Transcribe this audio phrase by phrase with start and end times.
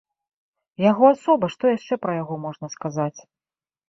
[0.83, 3.19] Яго асоба, што яшчэ пра яго можна сказаць.